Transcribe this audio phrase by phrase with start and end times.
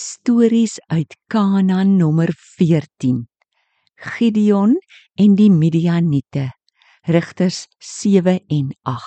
[0.00, 3.28] Stories uit Kanaan nommer 14.
[3.94, 4.78] Gideon
[5.14, 6.46] en die Midianiete.
[7.02, 9.04] Rigters 7 en 8.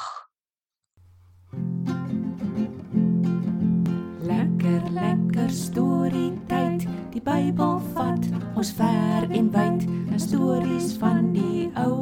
[4.21, 6.85] Lekker lekker storie tyd.
[7.15, 9.89] Die Bybel vat ons ver en wyd.
[10.21, 11.92] Stories van die ou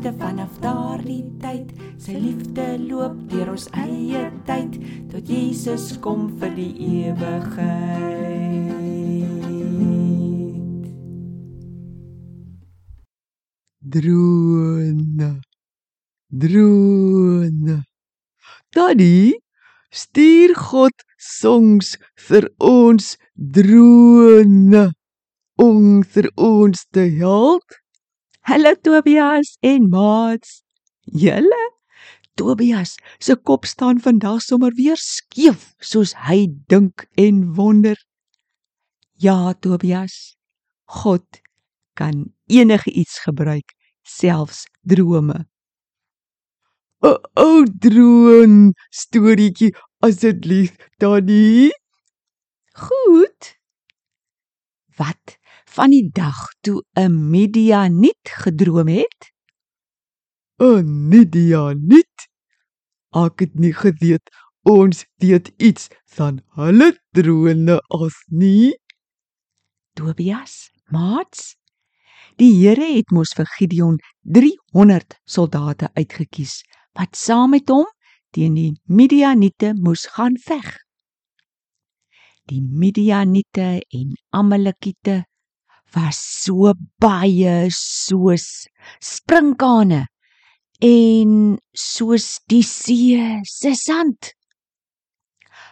[0.00, 1.72] liefde vanaf daardie tyd.
[2.00, 4.78] Sy liefde loop deur ons eie tyd
[5.12, 6.72] tot Jesus kom vir die
[7.04, 8.40] ewigheid.
[13.80, 15.40] Drone.
[16.30, 17.76] Drone.
[18.72, 19.36] Daddy,
[19.92, 24.86] stuur God songs vir ons drone
[25.60, 27.79] om vir ons te help.
[28.42, 30.64] Hallo Tobias en Mats.
[31.04, 31.64] Julle
[32.36, 37.98] Tobias se kop staan vandag sommer weer skeef soos hy dink en wonder.
[39.20, 40.36] Ja, Tobias.
[40.88, 41.26] God
[41.94, 45.44] kan enige iets gebruik, selfs drome.
[47.04, 51.70] 'n Ou drone storieetjie asseblief, Daddy.
[52.72, 53.56] Goed.
[54.96, 55.39] Wat
[55.74, 59.32] van die dag toe 'n Midianiet gedroom het?
[60.58, 62.28] 'n Midianiet.
[63.10, 64.30] Ek het nie geweet
[64.62, 68.76] ons weet iets van hulle drone as nie.
[69.94, 71.56] Tobias, Mats.
[72.36, 76.60] Die Here het mos vir Gideon 300 soldate uitgekies
[76.92, 77.86] wat saam met hom
[78.30, 80.76] teen die Midianiete moes gaan veg.
[82.46, 85.24] Die Midianiete en Amalekiete
[85.94, 88.66] was so baie soos
[89.00, 90.06] sprinkane
[90.80, 94.32] en soos die see se sand.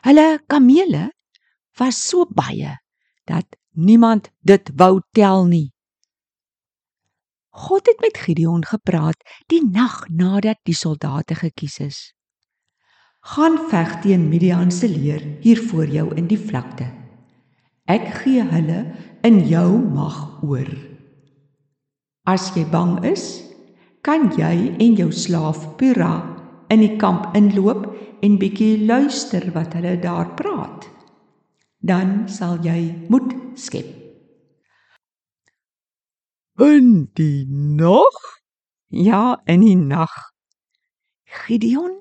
[0.05, 1.09] Hulle kamele
[1.79, 2.77] was so baie
[3.27, 5.73] dat niemand dit wou tel nie.
[7.59, 9.19] God het met Gideon gepraat
[9.51, 11.99] die nag nadat die soldate gekies is.
[13.35, 16.87] Gaan veg teen Midian se leer hier voor jou in die vlakte.
[17.89, 18.85] Ek gee hulle
[19.27, 20.69] in jou mag oor.
[22.29, 23.41] As jy bang is,
[24.05, 26.13] kan jy en jou slaaf Pura
[26.73, 27.87] in die kamp inloop
[28.23, 30.87] en bietjie luister wat hulle daar praat.
[31.81, 33.89] Dan sal jy moed skep.
[36.59, 38.17] In die nag?
[38.91, 40.13] Ja, in die nag.
[41.47, 42.01] Gideon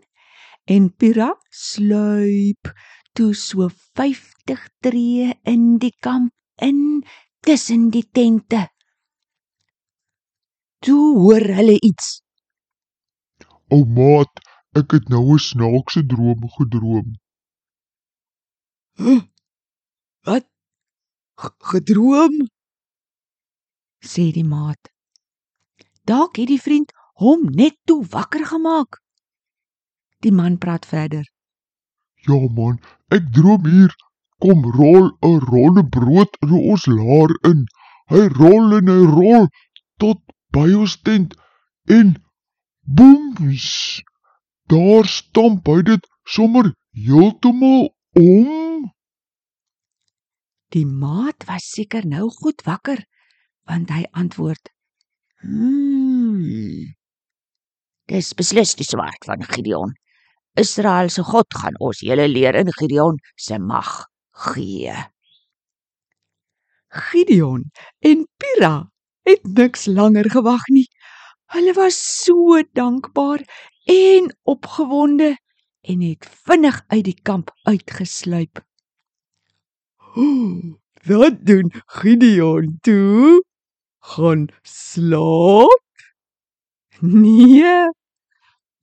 [0.66, 2.72] en Pura sluip
[3.14, 7.06] toe so 50 tree in die kamp in
[7.40, 8.68] tussen die tente.
[10.80, 12.22] Toe hoor hulle iets.
[13.70, 14.44] O maat,
[14.80, 17.16] ek het nou 'n snaakse droom gedroom.
[18.98, 19.22] Huh?
[20.26, 20.46] Wat?
[21.36, 22.48] G gedroom?
[24.00, 24.90] sê die maat.
[26.04, 29.02] Dalk het die vriend hom net toe wakker gemaak.
[30.20, 31.26] Die man praat verder.
[32.28, 32.80] Ja man,
[33.14, 33.94] ek droom hier
[34.44, 37.66] kom rol 'n ronde brood in ons laar in.
[38.12, 39.48] Hy rol en hy rol
[40.02, 40.22] tot
[40.54, 41.34] by ons tent
[41.98, 42.16] en
[43.00, 43.68] boems.
[44.72, 46.04] Daar stamp hy dit
[46.36, 48.92] sommer heeltemal om.
[50.76, 53.06] Die maat was seker nou goed wakker
[53.68, 54.70] want hy antwoord:
[55.42, 56.94] "Hmm.
[58.08, 59.96] Dis beslis die swaard van Gideon.
[60.56, 64.08] Israel se God gaan ons hele leer in Gideon se mag
[64.46, 64.94] gee."
[66.90, 68.76] Gideon en Pira
[69.28, 70.88] het niks langer gewag nie.
[71.54, 73.44] Hulle was so dankbaar
[73.86, 75.36] en opgewonde
[75.82, 78.64] en het vinnig uit die kamp uitgesluip.
[81.08, 83.44] Wat doen Gideon toe?
[84.00, 85.84] Gaan slaap?
[87.00, 87.92] Nee.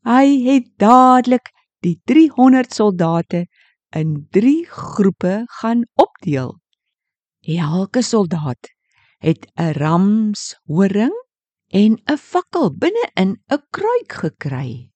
[0.04, 1.50] Hy het dadelik
[1.84, 3.47] die 300 soldate
[3.94, 6.58] in 3 groepe gaan opdeel.
[7.41, 8.73] Elke soldaat
[9.19, 11.14] het 'n ramshoring
[11.69, 14.91] en 'n fakkel binne-in 'n kruik gekry.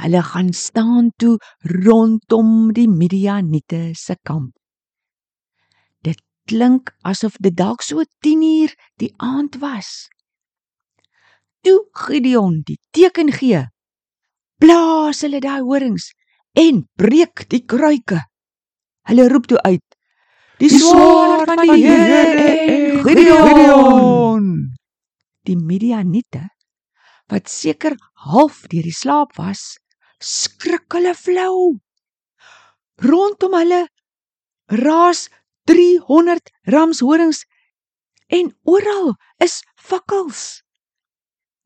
[0.00, 4.54] Hulle gaan staan toe rondom die Midianiete se kamp.
[6.00, 10.08] Dit klink asof dit dalk so 10uur die aand was.
[11.60, 13.64] Toe Gideon die teken gee,
[14.58, 16.12] blaas hulle daai horings
[16.56, 18.22] en breek die kruike.
[19.06, 19.84] Hulle roep toe uit:
[20.60, 24.46] Die swaard van die Here en Gideon.
[25.46, 26.48] Die Midianiete
[27.30, 29.76] wat seker half deur die slaap was,
[30.22, 31.76] skrik hulle flou.
[33.02, 33.82] Rondom hulle
[34.70, 35.26] raas
[35.66, 37.42] 300 ramshorings
[38.30, 40.62] en oral is fakkels.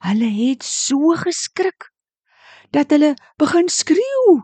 [0.01, 1.91] Hulle het so geskrik
[2.73, 4.41] dat hulle begin skreeu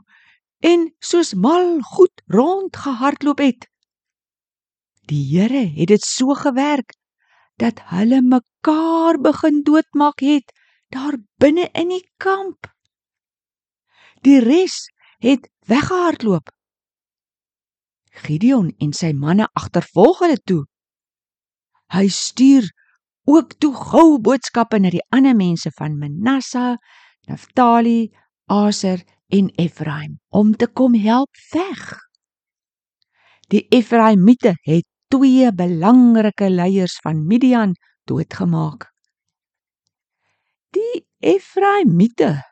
[0.67, 3.69] en soos mal goed rondgehardloop het.
[5.07, 6.97] Die Here het dit so gewerk
[7.63, 10.51] dat hulle mekaar begin doodmaak het
[10.91, 12.67] daar binne in die kamp.
[14.27, 14.89] Die res
[15.23, 16.51] het weggehardloop.
[18.27, 20.65] Gideon en sy manne agtervolg hulle toe.
[21.95, 22.67] Hy stuur
[23.31, 26.75] ook toe gou boodskappe na die ander mense van Manasse,
[27.29, 28.11] Naftali,
[28.51, 29.03] Aser
[29.33, 31.99] en Efraim om te kom help veg.
[33.51, 37.75] Die Efraimiete het twee belangrike leiers van Midian
[38.07, 38.91] doodgemaak.
[40.75, 42.43] Die Efraimiete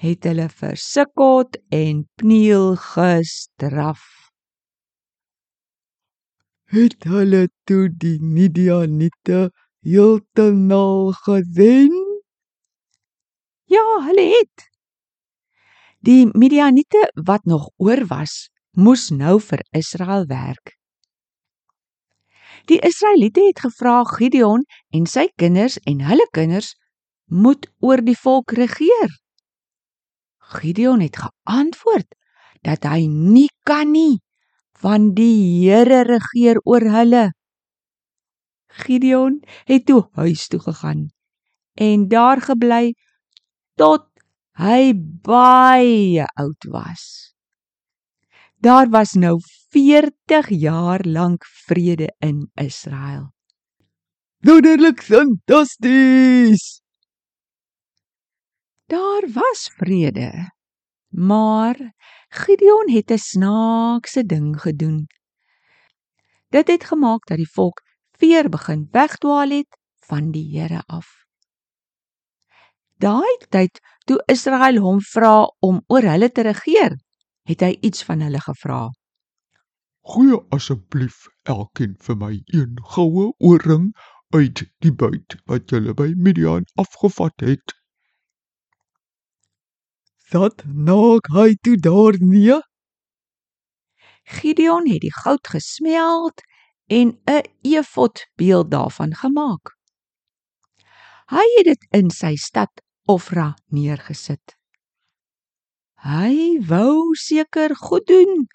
[0.00, 4.04] het hulle vir Sukkot en Pneel gestraf.
[6.72, 9.50] Het hulle toe die Midianiete
[9.86, 11.92] heeltemal gewen?
[13.70, 14.66] Ja, hulle het.
[16.00, 20.75] Die Midianiete wat nog oor was, moes nou vir Israel werk.
[22.66, 26.72] Die Israeliete het gevra Gideon en sy kinders en hulle kinders
[27.30, 29.12] moet oor die volk regeer.
[30.56, 32.08] Gideon het geantwoord
[32.66, 34.18] dat hy nie kan nie,
[34.82, 37.24] want die Here regeer oor hulle.
[38.82, 39.38] Gideon
[39.70, 41.06] het toe huis toe gegaan
[41.76, 42.96] en daar gebly
[43.78, 44.08] tot
[44.58, 44.90] hy
[45.22, 47.04] baie oud was.
[48.58, 49.36] Daar was nou
[49.76, 53.32] 40 jaar lank vrede in Israel.
[54.40, 56.80] Wonderlik fantasties.
[58.88, 60.50] Daar was vrede,
[61.08, 61.92] maar
[62.28, 65.06] Gideon het 'n snaakse ding gedoen.
[66.48, 67.82] Dit het gemaak dat die volk
[68.18, 69.78] weer begin wegdwaal het
[70.08, 71.08] van die Here af.
[72.94, 77.00] Daai tyd toe Israel hom vra om oor hulle te regeer,
[77.42, 78.88] het hy iets van hulle gevra.
[80.06, 83.88] Goeie asseblief elkeen vir my een goue ooring
[84.34, 87.74] uit die buit wat julle by Midian afgevat het.
[90.30, 92.54] Dat nog hy toe daar nie.
[94.38, 96.42] Gideon het die goud gesmeld
[96.86, 99.74] en 'n efod beeld daarvan gemaak.
[101.34, 102.70] Hy het dit in sy stad
[103.06, 104.54] Ofra neergesit.
[106.02, 108.46] Hy wou seker goed doen,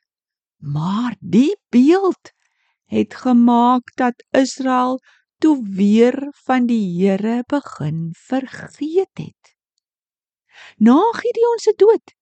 [0.61, 2.31] maar die beeld
[2.85, 4.99] het gemaak dat Israel
[5.37, 9.55] toe weer van die Here begin vergeet het.
[10.77, 12.15] Na Gideon se dood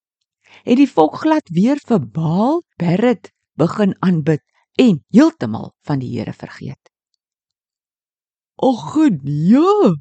[0.64, 4.44] het die volk glad weer vir Baal Berit begin aanbid
[4.80, 6.92] en heeltemal van die Here vergeet.
[8.56, 9.94] Och nee.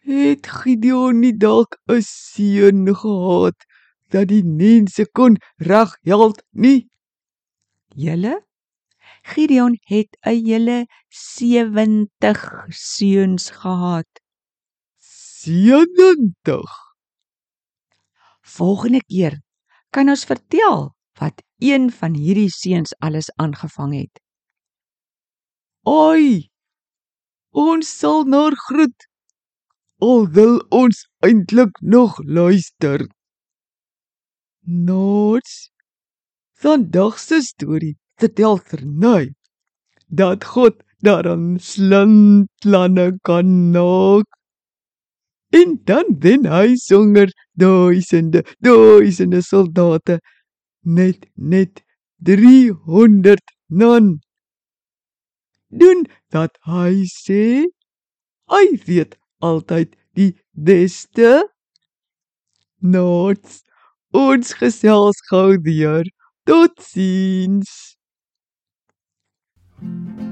[0.00, 3.58] Het Gideon nie dalk 'n seun gehad
[4.10, 6.88] dat die mense kon reg help nie?
[7.94, 8.40] Julle
[9.22, 14.08] Gideon het 'n hele 70 seuns gehad.
[14.98, 16.94] 70.
[18.40, 19.40] Volgende keer
[19.90, 24.20] kan ons vertel wat een van hierdie seuns alles aangevang het.
[25.82, 26.50] Oi!
[27.50, 29.08] Ons sal nou groet.
[29.98, 33.08] Al wil ons eintlik nog luister.
[34.70, 35.70] Nots.
[36.62, 39.32] Vandag se storie vertel verny
[40.06, 44.28] dat God daaraan slim planne kan maak.
[45.50, 50.20] En dan wen hy sonder duisende, duisende soldate
[50.82, 51.82] net net
[52.22, 54.20] 300 non.
[55.68, 57.66] Doen dat hy sê
[58.54, 61.48] hy weet altyd die beste.
[62.78, 63.64] Nots,
[64.12, 66.04] Ons gesels gou deur.
[66.46, 67.96] Totsiens.
[69.80, 70.29] thank you